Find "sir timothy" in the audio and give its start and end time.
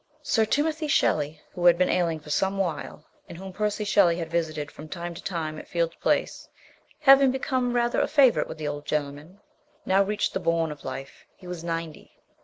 0.23-0.87